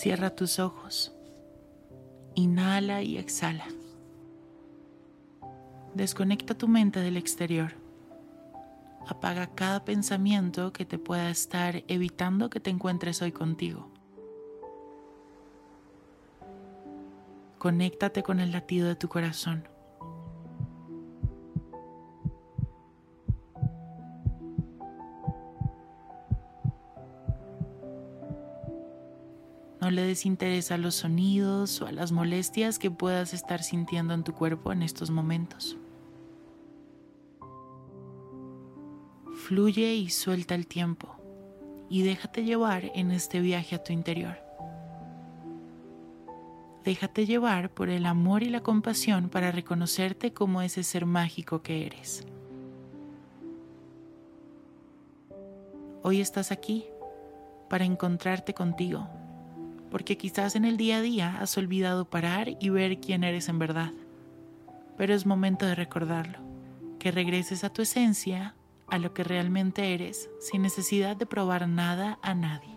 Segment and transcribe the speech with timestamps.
[0.00, 1.12] Cierra tus ojos.
[2.36, 3.66] Inhala y exhala.
[5.92, 7.72] Desconecta tu mente del exterior.
[9.08, 13.90] Apaga cada pensamiento que te pueda estar evitando que te encuentres hoy contigo.
[17.58, 19.66] Conéctate con el latido de tu corazón.
[29.88, 34.12] No le des interés a los sonidos o a las molestias que puedas estar sintiendo
[34.12, 35.78] en tu cuerpo en estos momentos.
[39.46, 41.16] Fluye y suelta el tiempo
[41.88, 44.36] y déjate llevar en este viaje a tu interior.
[46.84, 51.86] Déjate llevar por el amor y la compasión para reconocerte como ese ser mágico que
[51.86, 52.26] eres.
[56.02, 56.84] Hoy estás aquí
[57.70, 59.08] para encontrarte contigo
[59.90, 63.58] porque quizás en el día a día has olvidado parar y ver quién eres en
[63.58, 63.92] verdad.
[64.96, 66.38] Pero es momento de recordarlo,
[66.98, 68.54] que regreses a tu esencia,
[68.88, 72.76] a lo que realmente eres, sin necesidad de probar nada a nadie.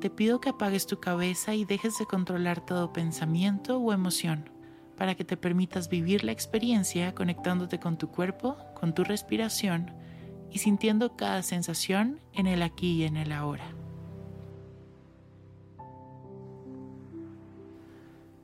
[0.00, 4.50] Te pido que apagues tu cabeza y dejes de controlar todo pensamiento o emoción,
[4.96, 9.92] para que te permitas vivir la experiencia conectándote con tu cuerpo, con tu respiración,
[10.54, 13.64] y sintiendo cada sensación en el aquí y en el ahora.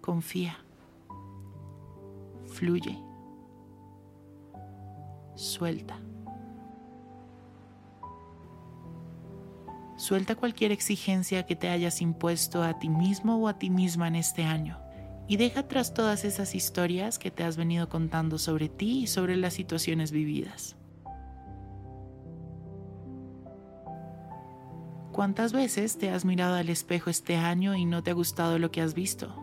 [0.00, 0.58] Confía.
[2.48, 2.98] Fluye.
[5.36, 6.00] Suelta.
[9.96, 14.16] Suelta cualquier exigencia que te hayas impuesto a ti mismo o a ti misma en
[14.16, 14.80] este año
[15.28, 19.36] y deja atrás todas esas historias que te has venido contando sobre ti y sobre
[19.36, 20.79] las situaciones vividas.
[25.12, 28.70] ¿Cuántas veces te has mirado al espejo este año y no te ha gustado lo
[28.70, 29.34] que has visto?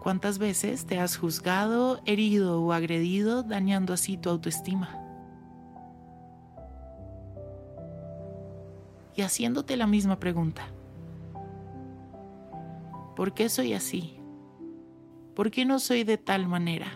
[0.00, 4.88] ¿Cuántas veces te has juzgado, herido o agredido, dañando así tu autoestima?
[9.16, 10.68] Y haciéndote la misma pregunta.
[13.16, 14.20] ¿Por qué soy así?
[15.34, 16.86] ¿Por qué no soy de tal manera?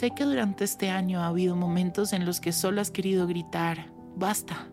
[0.00, 3.92] Sé que durante este año ha habido momentos en los que solo has querido gritar,
[4.16, 4.70] basta,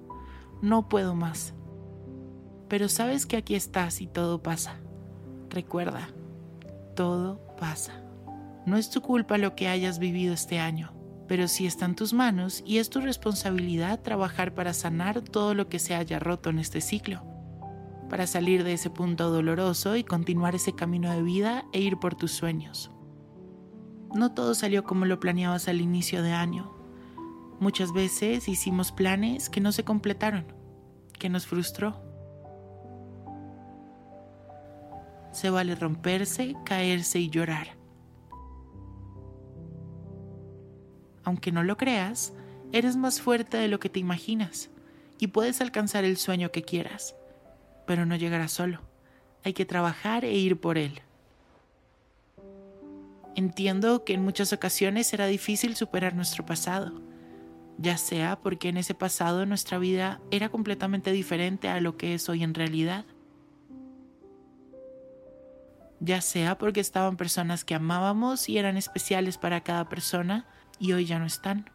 [0.61, 1.53] no puedo más.
[2.69, 4.79] Pero sabes que aquí estás y todo pasa.
[5.49, 6.07] Recuerda,
[6.95, 8.01] todo pasa.
[8.65, 10.93] No es tu culpa lo que hayas vivido este año,
[11.27, 15.67] pero sí está en tus manos y es tu responsabilidad trabajar para sanar todo lo
[15.67, 17.21] que se haya roto en este ciclo,
[18.09, 22.15] para salir de ese punto doloroso y continuar ese camino de vida e ir por
[22.15, 22.91] tus sueños.
[24.13, 26.73] No todo salió como lo planeabas al inicio de año.
[27.59, 30.45] Muchas veces hicimos planes que no se completaron,
[31.17, 32.01] que nos frustró.
[35.31, 37.77] Se vale romperse, caerse y llorar.
[41.23, 42.33] Aunque no lo creas,
[42.71, 44.69] eres más fuerte de lo que te imaginas
[45.19, 47.15] y puedes alcanzar el sueño que quieras,
[47.85, 48.81] pero no llegarás solo.
[49.43, 51.01] Hay que trabajar e ir por él.
[53.37, 56.99] Entiendo que en muchas ocasiones será difícil superar nuestro pasado,
[57.77, 62.29] ya sea porque en ese pasado nuestra vida era completamente diferente a lo que es
[62.29, 63.05] hoy en realidad,
[65.99, 70.47] ya sea porque estaban personas que amábamos y eran especiales para cada persona
[70.79, 71.69] y hoy ya no están.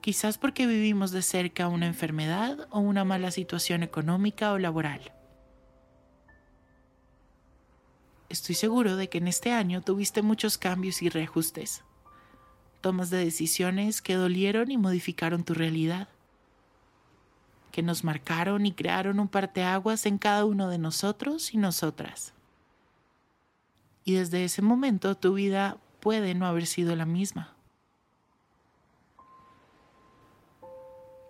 [0.00, 5.12] Quizás porque vivimos de cerca una enfermedad o una mala situación económica o laboral.
[8.32, 11.84] Estoy seguro de que en este año tuviste muchos cambios y reajustes,
[12.80, 16.08] tomas de decisiones que dolieron y modificaron tu realidad.
[17.72, 22.32] que nos marcaron y crearon un parteaguas en cada uno de nosotros y nosotras.
[24.04, 27.54] Y desde ese momento tu vida puede no haber sido la misma.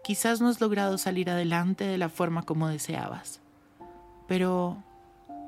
[0.02, 3.40] Quizás no has logrado salir adelante de la forma como deseabas,
[4.26, 4.82] pero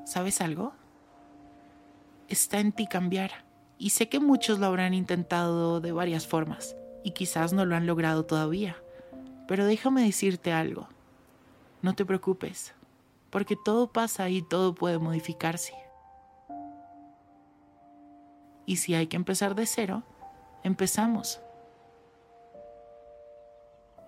[0.05, 0.73] ¿sabes algo?
[2.27, 3.45] Está en ti cambiar,
[3.77, 7.85] y sé que muchos lo habrán intentado de varias formas, y quizás no lo han
[7.85, 8.77] logrado todavía.
[9.47, 10.87] Pero déjame decirte algo.
[11.83, 12.73] No te preocupes,
[13.29, 15.73] porque todo pasa y todo puede modificarse.
[18.65, 20.01] Y si hay que empezar de cero,
[20.63, 21.39] empezamos.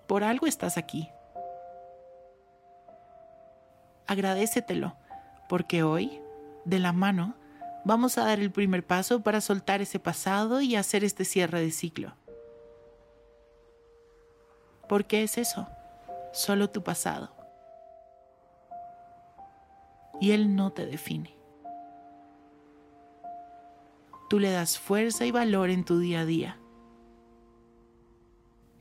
[0.08, 1.08] Por algo estás aquí.
[4.08, 4.96] Agradecetelo,
[5.48, 6.20] porque hoy,
[6.64, 7.34] de la mano,
[7.84, 11.70] vamos a dar el primer paso para soltar ese pasado y hacer este cierre de
[11.70, 12.12] ciclo.
[14.88, 15.68] ¿Por qué es eso?
[16.32, 17.30] Solo tu pasado.
[20.20, 21.36] Y él no te define.
[24.28, 26.58] Tú le das fuerza y valor en tu día a día.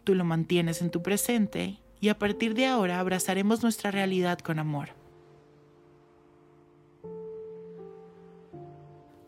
[0.03, 4.59] Tú lo mantienes en tu presente y a partir de ahora abrazaremos nuestra realidad con
[4.59, 4.96] amor.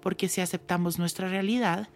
[0.09, 1.87] Porque si aceptamos nuestra realidad,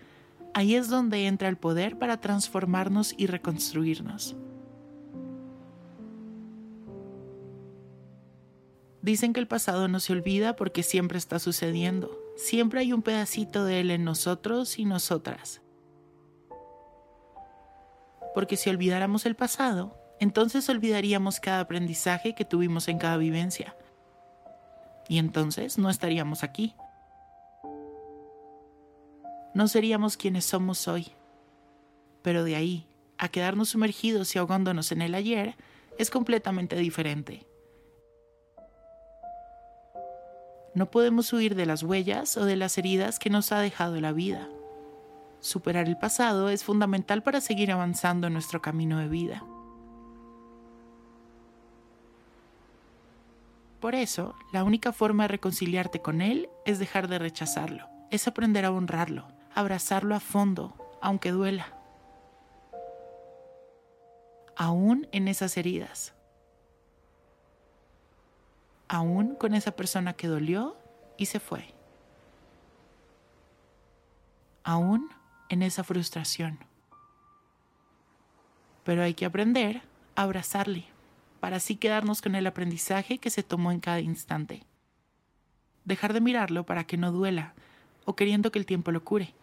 [0.54, 4.36] ahí es donde entra el poder para transformarnos y reconstruirnos.
[9.02, 12.16] Dicen que el pasado no se olvida porque siempre está sucediendo.
[12.36, 15.64] Siempre hay un pedacito de él en nosotros y nosotras.
[18.36, 23.76] Porque si olvidáramos el pasado, entonces olvidaríamos cada aprendizaje que tuvimos en cada vivencia.
[25.10, 26.76] Y entonces no estaríamos aquí.
[29.54, 31.12] No seríamos quienes somos hoy.
[32.22, 35.56] Pero de ahí a quedarnos sumergidos y ahogándonos en el ayer
[35.98, 37.46] es completamente diferente.
[40.74, 44.12] No podemos huir de las huellas o de las heridas que nos ha dejado la
[44.12, 44.50] vida.
[45.40, 49.44] Superar el pasado es fundamental para seguir avanzando en nuestro camino de vida.
[53.80, 58.64] Por eso, la única forma de reconciliarte con él es dejar de rechazarlo, es aprender
[58.64, 61.68] a honrarlo, abrazarlo a fondo, aunque duela.
[64.56, 66.14] Aún en esas heridas,
[68.88, 70.78] aún con esa persona que dolió
[71.18, 71.74] y se fue.
[74.64, 75.10] Aún
[75.50, 76.60] en esa frustración.
[78.84, 79.82] Pero hay que aprender
[80.16, 80.86] a abrazarle
[81.40, 84.64] para así quedarnos con el aprendizaje que se tomó en cada instante.
[85.86, 87.54] Dejar de mirarlo para que no duela
[88.06, 89.34] o queriendo que el tiempo lo cure.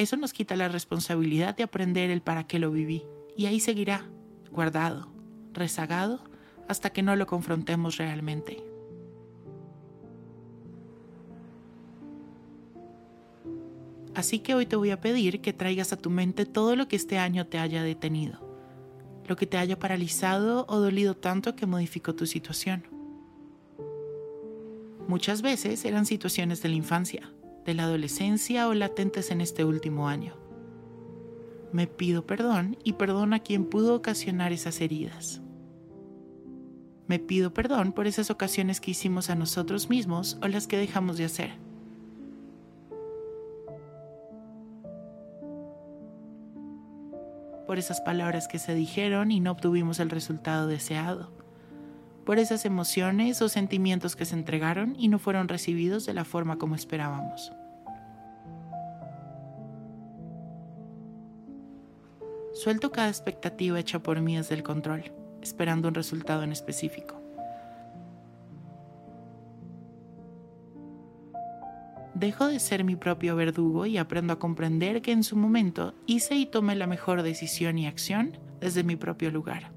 [0.00, 3.04] Eso nos quita la responsabilidad de aprender el para qué lo viví
[3.36, 4.08] y ahí seguirá,
[4.50, 5.12] guardado,
[5.52, 6.24] rezagado
[6.68, 8.64] hasta que no lo confrontemos realmente.
[14.14, 16.96] Así que hoy te voy a pedir que traigas a tu mente todo lo que
[16.96, 18.40] este año te haya detenido,
[19.28, 22.84] lo que te haya paralizado o dolido tanto que modificó tu situación.
[25.08, 27.30] Muchas veces eran situaciones de la infancia,
[27.70, 30.34] de la adolescencia o latentes en este último año.
[31.72, 35.40] Me pido perdón y perdón a quien pudo ocasionar esas heridas.
[37.06, 41.16] Me pido perdón por esas ocasiones que hicimos a nosotros mismos o las que dejamos
[41.16, 41.52] de hacer.
[47.68, 51.30] Por esas palabras que se dijeron y no obtuvimos el resultado deseado.
[52.26, 56.58] Por esas emociones o sentimientos que se entregaron y no fueron recibidos de la forma
[56.58, 57.52] como esperábamos.
[62.60, 67.18] Suelto cada expectativa hecha por mí desde el control esperando un resultado en específico.
[72.12, 76.34] Dejo de ser mi propio verdugo y aprendo a comprender que en su momento hice
[76.34, 79.72] y tomé la mejor decisión y acción desde mi propio lugar.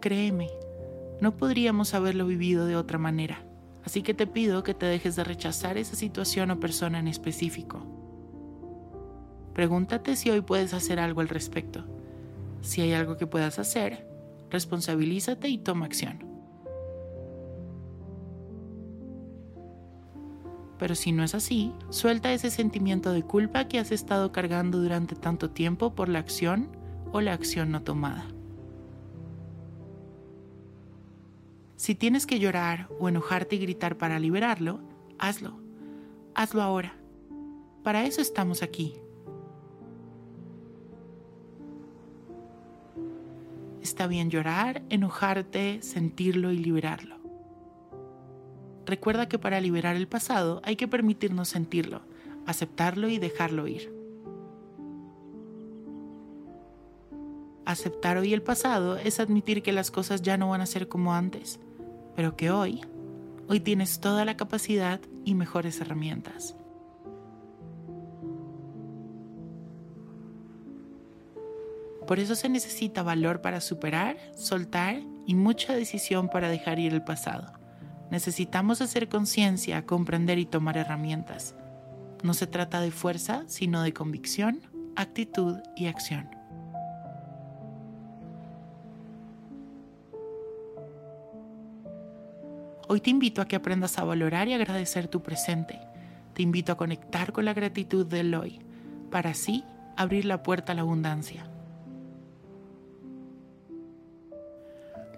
[0.00, 0.50] Créeme,
[1.20, 3.44] no podríamos haberlo vivido de otra manera,
[3.84, 7.86] así que te pido que te dejes de rechazar esa situación o persona en específico
[9.54, 11.84] Pregúntate si hoy puedes hacer algo al respecto.
[12.62, 14.08] Si hay algo que puedas hacer,
[14.50, 16.24] responsabilízate y toma acción.
[20.78, 25.14] Pero si no es así, suelta ese sentimiento de culpa que has estado cargando durante
[25.14, 26.76] tanto tiempo por la acción
[27.12, 28.24] o la acción no tomada.
[31.82, 34.78] Si tienes que llorar o enojarte y gritar para liberarlo,
[35.18, 35.58] hazlo.
[36.32, 36.94] Hazlo ahora.
[37.82, 38.94] Para eso estamos aquí.
[43.80, 47.16] Está bien llorar, enojarte, sentirlo y liberarlo.
[48.86, 52.02] Recuerda que para liberar el pasado hay que permitirnos sentirlo,
[52.46, 53.92] aceptarlo y dejarlo ir.
[57.64, 61.12] Aceptar hoy el pasado es admitir que las cosas ya no van a ser como
[61.12, 61.58] antes
[62.14, 62.80] pero que hoy,
[63.48, 66.56] hoy tienes toda la capacidad y mejores herramientas.
[72.06, 77.04] Por eso se necesita valor para superar, soltar y mucha decisión para dejar ir el
[77.04, 77.52] pasado.
[78.10, 81.54] Necesitamos hacer conciencia, comprender y tomar herramientas.
[82.22, 84.60] No se trata de fuerza, sino de convicción,
[84.96, 86.41] actitud y acción.
[92.92, 95.80] Hoy te invito a que aprendas a valorar y agradecer tu presente.
[96.34, 98.58] Te invito a conectar con la gratitud del hoy,
[99.10, 99.64] para así
[99.96, 101.50] abrir la puerta a la abundancia.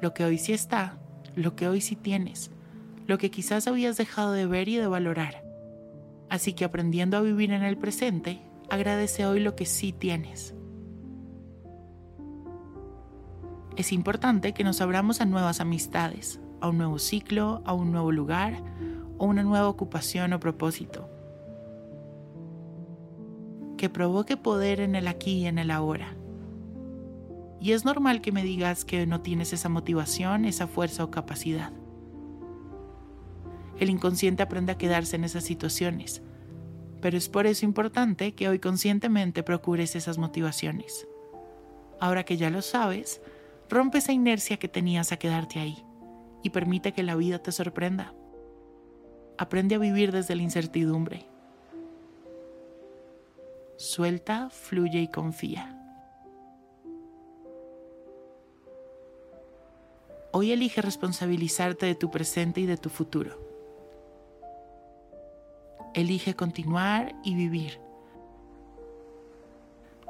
[0.00, 0.98] Lo que hoy sí está,
[1.34, 2.52] lo que hoy sí tienes,
[3.08, 5.42] lo que quizás habías dejado de ver y de valorar.
[6.30, 8.40] Así que aprendiendo a vivir en el presente,
[8.70, 10.54] agradece hoy lo que sí tienes.
[13.76, 18.10] Es importante que nos abramos a nuevas amistades, a un nuevo ciclo, a un nuevo
[18.10, 18.54] lugar
[19.18, 21.10] o una nueva ocupación o propósito.
[23.76, 26.16] Que provoque poder en el aquí y en el ahora.
[27.60, 31.70] Y es normal que me digas que no tienes esa motivación, esa fuerza o capacidad.
[33.78, 36.22] El inconsciente aprende a quedarse en esas situaciones,
[37.02, 41.06] pero es por eso importante que hoy conscientemente procures esas motivaciones.
[42.00, 43.20] Ahora que ya lo sabes,
[43.68, 45.84] rompe esa inercia que tenías a quedarte ahí
[46.44, 48.12] y permite que la vida te sorprenda.
[49.38, 51.26] Aprende a vivir desde la incertidumbre.
[53.76, 55.80] Suelta, fluye y confía.
[60.32, 63.40] Hoy elige responsabilizarte de tu presente y de tu futuro.
[65.94, 67.80] Elige continuar y vivir.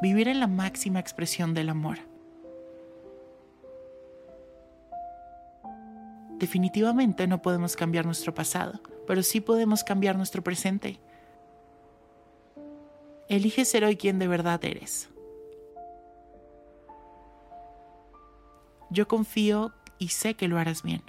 [0.03, 1.99] Vivir en la máxima expresión del amor.
[6.39, 10.99] Definitivamente no podemos cambiar nuestro pasado, pero sí podemos cambiar nuestro presente.
[13.29, 15.09] Elige ser hoy quien de verdad eres.
[18.91, 21.03] Yo confío y sé que lo harás bien.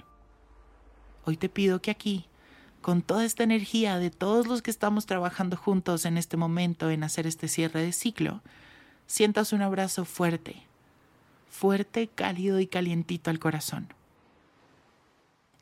[1.24, 2.26] Hoy te pido que aquí,
[2.80, 7.02] con toda esta energía de todos los que estamos trabajando juntos en este momento en
[7.02, 8.42] hacer este cierre de ciclo,
[9.08, 10.62] sientas un abrazo fuerte,
[11.50, 13.88] fuerte, cálido y calientito al corazón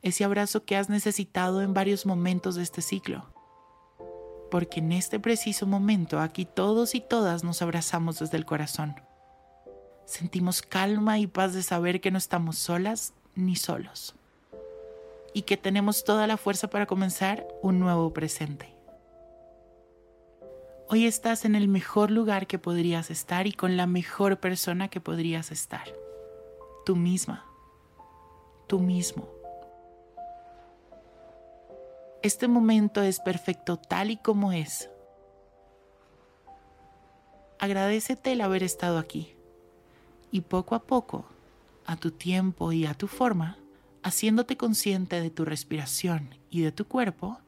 [0.04, 3.25] ese abrazo que has necesitado en varios momentos de este ciclo.
[4.50, 8.96] Porque en este preciso momento aquí todos y todas nos abrazamos desde el corazón.
[10.04, 14.14] Sentimos calma y paz de saber que no estamos solas ni solos.
[15.32, 18.75] Y que tenemos toda la fuerza para comenzar un nuevo presente.
[20.90, 25.00] Hoy estás en el mejor lugar que podrías estar y con la mejor persona que
[25.00, 25.88] podrías estar.
[26.84, 27.46] Tú misma.
[28.66, 29.34] Tú mismo.
[32.25, 34.88] Este momento es perfecto tal y como es.
[37.59, 39.35] Agradecete el haber estado aquí
[40.31, 41.26] y poco a poco,
[41.85, 43.59] a tu tiempo y a tu forma,
[44.02, 47.40] haciéndote consciente de tu respiración y de tu cuerpo,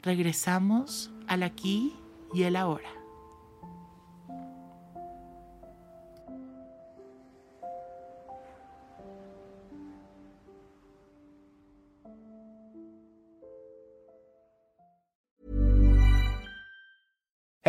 [0.00, 1.94] regresamos al aquí
[2.32, 3.03] y el ahora.